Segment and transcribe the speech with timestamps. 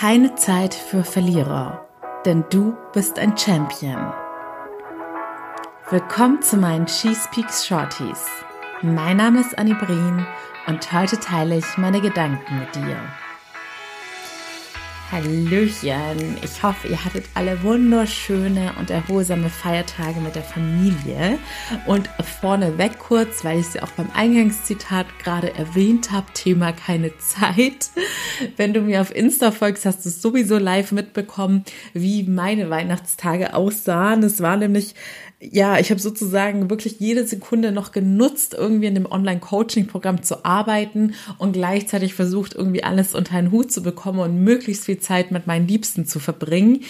[0.00, 1.86] Keine Zeit für Verlierer,
[2.24, 4.14] denn du bist ein Champion.
[5.90, 8.24] Willkommen zu meinen Cheese Peaks Shorties.
[8.80, 10.26] Mein Name ist Annie Brien
[10.66, 12.96] und heute teile ich meine Gedanken mit dir.
[15.10, 21.38] Hallöchen, ich hoffe, ihr hattet alle wunderschöne und erholsame Feiertage mit der Familie.
[21.86, 22.08] Und
[22.40, 27.90] vorneweg kurz, weil ich sie auch beim Eingangszitat gerade erwähnt habe, Thema keine Zeit.
[28.56, 34.22] Wenn du mir auf Insta folgst, hast du sowieso live mitbekommen, wie meine Weihnachtstage aussahen.
[34.22, 34.94] Es war nämlich
[35.42, 41.14] ja, ich habe sozusagen wirklich jede Sekunde noch genutzt, irgendwie in dem Online-Coaching-Programm zu arbeiten
[41.38, 45.46] und gleichzeitig versucht, irgendwie alles unter einen Hut zu bekommen und möglichst viel Zeit mit
[45.46, 46.82] meinen Liebsten zu verbringen.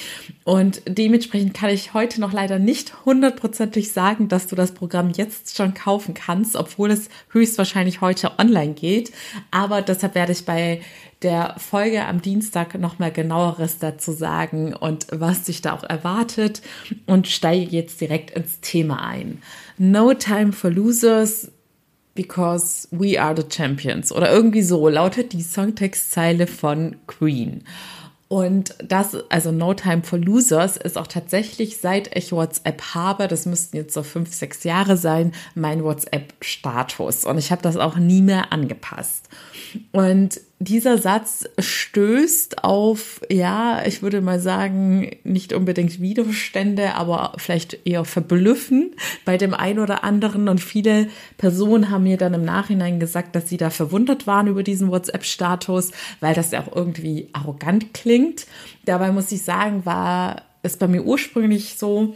[0.42, 5.56] Und dementsprechend kann ich heute noch leider nicht hundertprozentig sagen, dass du das Programm jetzt
[5.56, 9.12] schon kaufen kannst, obwohl es höchstwahrscheinlich heute online geht.
[9.52, 10.80] Aber deshalb werde ich bei
[11.22, 16.62] der Folge am Dienstag nochmal genaueres dazu sagen und was dich da auch erwartet
[17.06, 19.42] und steige jetzt direkt ins Thema ein.
[19.76, 21.50] No time for losers
[22.14, 27.64] because we are the champions oder irgendwie so lautet die Songtextzeile von Queen.
[28.28, 33.44] Und das, also No Time for Losers, ist auch tatsächlich, seit ich WhatsApp habe, das
[33.44, 37.24] müssten jetzt so fünf, sechs Jahre sein, mein WhatsApp-Status.
[37.24, 39.28] Und ich habe das auch nie mehr angepasst.
[39.90, 47.86] Und dieser Satz stößt auf, ja, ich würde mal sagen, nicht unbedingt Widerstände, aber vielleicht
[47.86, 48.94] eher Verblüffen
[49.24, 50.50] bei dem einen oder anderen.
[50.50, 51.08] Und viele
[51.38, 55.92] Personen haben mir dann im Nachhinein gesagt, dass sie da verwundert waren über diesen WhatsApp-Status,
[56.20, 58.46] weil das ja auch irgendwie arrogant klingt.
[58.84, 62.14] Dabei muss ich sagen, war es bei mir ursprünglich so,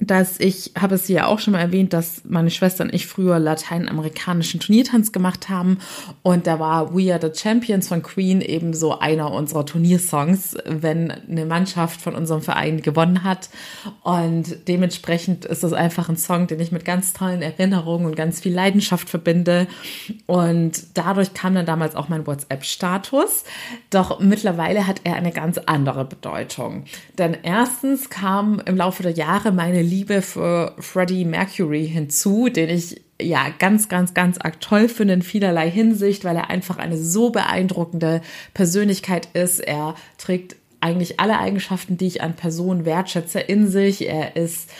[0.00, 3.38] dass ich, habe es ja auch schon mal erwähnt, dass meine Schwester und ich früher
[3.38, 5.78] lateinamerikanischen Turniertanz gemacht haben.
[6.22, 11.10] Und da war We Are the Champions von Queen eben so einer unserer Turniersongs, wenn
[11.10, 13.48] eine Mannschaft von unserem Verein gewonnen hat.
[14.02, 18.40] Und dementsprechend ist das einfach ein Song, den ich mit ganz tollen Erinnerungen und ganz
[18.40, 19.66] viel Leidenschaft verbinde.
[20.26, 23.44] Und dadurch kam dann damals auch mein WhatsApp-Status,
[23.90, 26.84] doch mittlerweile hat er eine ganz andere Bedeutung,
[27.18, 33.00] denn erstens kam im Laufe der Jahre meine Liebe für Freddie Mercury hinzu, den ich
[33.20, 37.30] ja ganz, ganz, ganz arg toll finde in vielerlei Hinsicht, weil er einfach eine so
[37.30, 38.20] beeindruckende
[38.54, 39.60] Persönlichkeit ist.
[39.60, 44.08] Er trägt eigentlich alle Eigenschaften, die ich an Personen wertschätze, in sich.
[44.08, 44.70] Er ist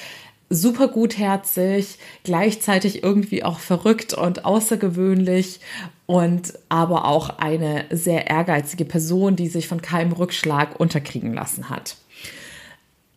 [0.50, 5.60] super gutherzig, gleichzeitig irgendwie auch verrückt und außergewöhnlich
[6.06, 11.96] und aber auch eine sehr ehrgeizige Person, die sich von keinem Rückschlag unterkriegen lassen hat.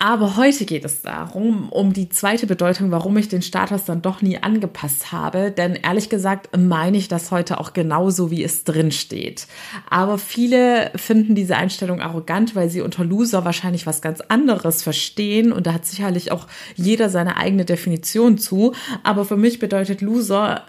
[0.03, 4.23] Aber heute geht es darum, um die zweite Bedeutung, warum ich den Status dann doch
[4.23, 5.51] nie angepasst habe.
[5.51, 9.45] Denn ehrlich gesagt meine ich das heute auch genauso, wie es drin steht.
[9.91, 15.51] Aber viele finden diese Einstellung arrogant, weil sie unter Loser wahrscheinlich was ganz anderes verstehen.
[15.51, 18.73] Und da hat sicherlich auch jeder seine eigene Definition zu.
[19.03, 20.65] Aber für mich bedeutet Loser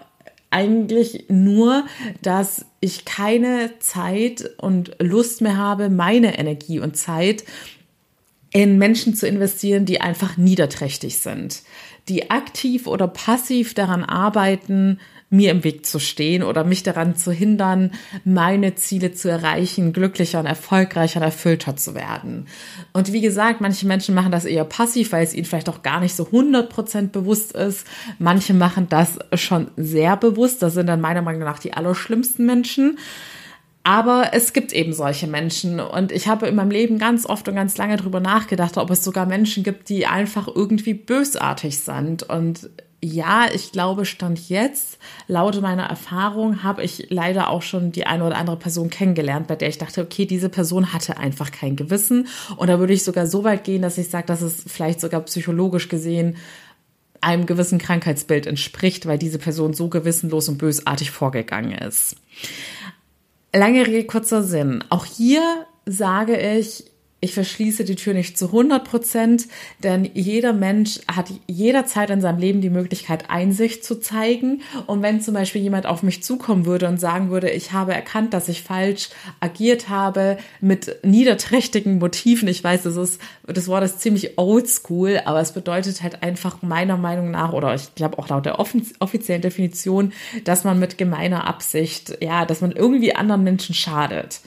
[0.51, 1.85] eigentlich nur,
[2.21, 7.43] dass ich keine Zeit und Lust mehr habe, meine Energie und Zeit
[8.53, 11.63] in Menschen zu investieren, die einfach niederträchtig sind,
[12.07, 14.99] die aktiv oder passiv daran arbeiten,
[15.31, 17.91] mir im Weg zu stehen oder mich daran zu hindern,
[18.23, 22.45] meine Ziele zu erreichen, glücklicher und erfolgreicher und erfüllter zu werden.
[22.93, 25.99] Und wie gesagt, manche Menschen machen das eher passiv, weil es ihnen vielleicht auch gar
[26.01, 27.87] nicht so 100% bewusst ist.
[28.19, 30.61] Manche machen das schon sehr bewusst.
[30.61, 32.99] Das sind dann meiner Meinung nach die allerschlimmsten Menschen.
[33.83, 37.55] Aber es gibt eben solche Menschen und ich habe in meinem Leben ganz oft und
[37.55, 42.23] ganz lange darüber nachgedacht, ob es sogar Menschen gibt, die einfach irgendwie bösartig sind.
[42.23, 42.69] Und
[43.01, 48.23] ja, ich glaube, Stand jetzt, laut meiner Erfahrung, habe ich leider auch schon die eine
[48.23, 52.27] oder andere Person kennengelernt, bei der ich dachte, okay, diese Person hatte einfach kein Gewissen.
[52.55, 55.19] Und da würde ich sogar so weit gehen, dass ich sage, dass es vielleicht sogar
[55.21, 56.37] psychologisch gesehen
[57.19, 62.15] einem gewissen Krankheitsbild entspricht, weil diese Person so gewissenlos und bösartig vorgegangen ist.
[63.55, 64.83] Lange Rede, kurzer Sinn.
[64.89, 66.85] Auch hier sage ich,
[67.23, 69.47] ich verschließe die Tür nicht zu 100 Prozent,
[69.81, 74.61] denn jeder Mensch hat jederzeit in seinem Leben die Möglichkeit, Einsicht zu zeigen.
[74.87, 78.33] Und wenn zum Beispiel jemand auf mich zukommen würde und sagen würde, ich habe erkannt,
[78.33, 79.09] dass ich falsch
[79.39, 85.39] agiert habe mit niederträchtigen Motiven, ich weiß, das ist, das Wort ist ziemlich oldschool, aber
[85.39, 90.11] es bedeutet halt einfach meiner Meinung nach, oder ich glaube auch laut der offiziellen Definition,
[90.43, 94.41] dass man mit gemeiner Absicht, ja, dass man irgendwie anderen Menschen schadet.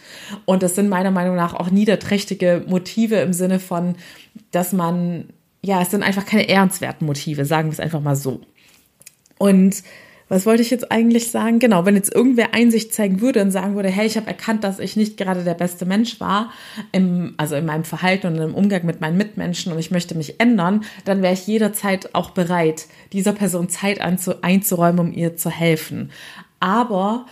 [0.45, 3.97] Und das sind meiner Meinung nach auch niederträchtige Motive im Sinne von,
[4.51, 5.29] dass man,
[5.63, 8.41] ja, es sind einfach keine ehrenswerten Motive, sagen wir es einfach mal so.
[9.39, 9.83] Und
[10.29, 11.61] was wollte ich jetzt eigentlich sagen?
[11.61, 14.81] Genau, wenn jetzt irgendwer Einsicht zeigen würde und sagen würde, hey, ich habe erkannt, dass
[14.81, 16.51] ich nicht gerade der beste Mensch war,
[16.91, 20.41] im, also in meinem Verhalten und im Umgang mit meinen Mitmenschen und ich möchte mich
[20.41, 26.11] ändern, dann wäre ich jederzeit auch bereit, dieser Person Zeit einzuräumen, um ihr zu helfen.
[26.59, 27.27] Aber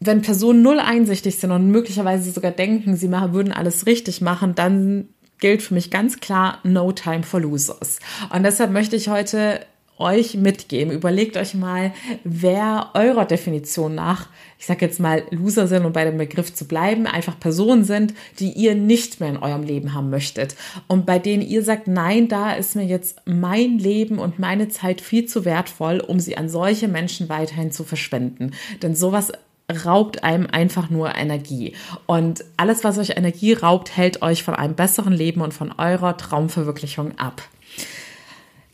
[0.00, 5.08] wenn Personen null einsichtig sind und möglicherweise sogar denken, sie würden alles richtig machen, dann
[5.38, 7.98] gilt für mich ganz klar No Time for Losers.
[8.34, 9.60] Und deshalb möchte ich heute
[9.98, 10.92] euch mitgeben.
[10.92, 11.92] Überlegt euch mal,
[12.24, 16.66] wer eurer Definition nach, ich sage jetzt mal Loser sind, um bei dem Begriff zu
[16.66, 20.56] bleiben, einfach Personen sind, die ihr nicht mehr in eurem Leben haben möchtet
[20.88, 25.02] und bei denen ihr sagt, nein, da ist mir jetzt mein Leben und meine Zeit
[25.02, 28.52] viel zu wertvoll, um sie an solche Menschen weiterhin zu verschwenden.
[28.82, 29.32] Denn sowas
[29.70, 31.74] raubt einem einfach nur Energie.
[32.06, 36.16] Und alles, was euch Energie raubt, hält euch von einem besseren Leben und von eurer
[36.16, 37.42] Traumverwirklichung ab.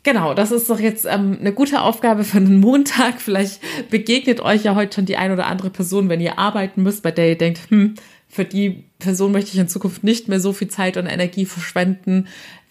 [0.03, 3.19] Genau, das ist doch jetzt ähm, eine gute Aufgabe für einen Montag.
[3.19, 3.59] Vielleicht
[3.89, 7.11] begegnet euch ja heute schon die ein oder andere Person, wenn ihr arbeiten müsst, bei
[7.11, 7.95] der ihr denkt, hm,
[8.29, 12.27] für die Person möchte ich in Zukunft nicht mehr so viel Zeit und Energie verschwenden.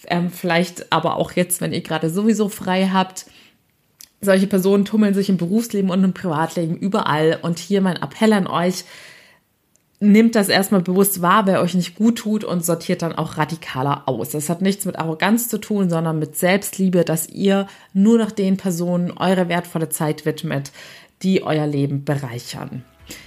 [0.07, 3.27] Ähm, vielleicht aber auch jetzt, wenn ihr gerade sowieso frei habt.
[4.27, 7.39] Solche Personen tummeln sich im Berufsleben und im Privatleben überall.
[7.41, 8.85] Und hier mein Appell an euch,
[10.01, 14.03] nimmt das erstmal bewusst wahr, wer euch nicht gut tut und sortiert dann auch radikaler
[14.07, 14.31] aus.
[14.31, 18.57] Das hat nichts mit Arroganz zu tun, sondern mit Selbstliebe, dass ihr nur noch den
[18.57, 20.73] Personen eure wertvolle Zeit widmet,
[21.23, 22.83] die euer Leben bereichern.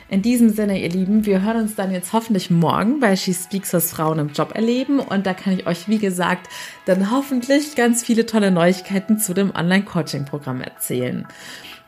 [0.10, 3.74] In diesem Sinne, ihr Lieben, wir hören uns dann jetzt hoffentlich morgen bei She Speaks,
[3.74, 5.00] was Frauen im Job erleben.
[5.00, 6.48] Und da kann ich euch, wie gesagt,
[6.86, 11.28] dann hoffentlich ganz viele tolle Neuigkeiten zu dem Online-Coaching-Programm erzählen.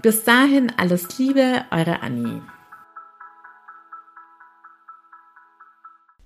[0.01, 2.41] Bis dahin alles Liebe, eure Annie.